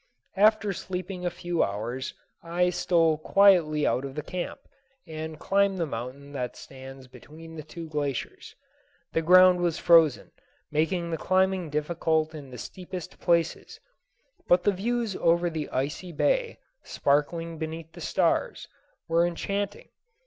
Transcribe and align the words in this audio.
After 0.35 0.73
sleeping 0.73 1.27
a 1.27 1.29
few 1.29 1.61
hours, 1.63 2.15
I 2.41 2.71
stole 2.71 3.19
quietly 3.19 3.85
out 3.85 4.03
of 4.03 4.15
the 4.15 4.23
camp, 4.23 4.61
and 5.05 5.37
climbed 5.37 5.77
the 5.77 5.85
mountain 5.85 6.31
that 6.31 6.55
stands 6.55 7.05
between 7.07 7.55
the 7.55 7.61
two 7.61 7.87
glaciers. 7.87 8.55
The 9.13 9.21
ground 9.21 9.61
was 9.61 9.77
frozen, 9.77 10.31
making 10.71 11.11
the 11.11 11.19
climbing 11.19 11.69
difficult 11.69 12.33
in 12.33 12.49
the 12.49 12.57
steepest 12.57 13.19
places; 13.19 13.79
but 14.47 14.63
the 14.63 14.71
views 14.73 15.15
over 15.17 15.51
the 15.51 15.69
icy 15.69 16.11
bay, 16.11 16.57
sparkling 16.81 17.59
beneath 17.59 17.91
the 17.91 18.01
stars, 18.01 18.67
were 19.07 19.27
enchanting. 19.27 19.89